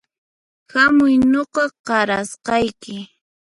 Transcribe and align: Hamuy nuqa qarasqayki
Hamuy 0.73 1.13
nuqa 1.31 1.63
qarasqayki 1.87 2.93